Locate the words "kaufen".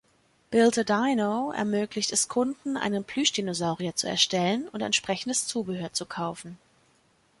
6.07-6.57